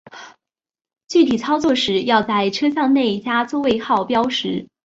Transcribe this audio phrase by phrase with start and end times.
[1.07, 4.67] 具体操作时要在车厢内加座位号标识。